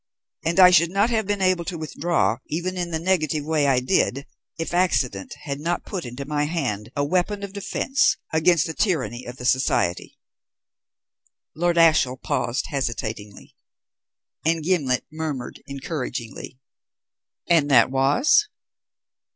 [0.43, 3.79] And I should not have been able to withdraw, even in the negative way I
[3.79, 4.25] did,
[4.57, 9.25] if accident had not put into my hand a weapon of defence against the tyranny
[9.27, 10.17] of the Society."
[11.53, 13.55] Lord Ashiel paused hesitatingly,
[14.43, 16.57] and Gimblet murmured encouragingly:
[17.47, 18.47] "And that was?"